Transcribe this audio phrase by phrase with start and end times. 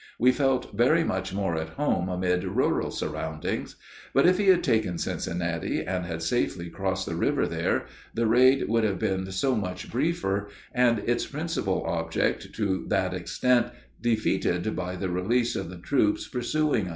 [0.17, 3.75] We felt very much more at home amid rural surroundings.
[4.15, 8.67] But if he had taken Cincinnati, and had safely crossed the river there, the raid
[8.67, 13.67] would have been so much briefer, and its principal object to that extent
[14.01, 16.89] defeated by the release of the troops pursuing us.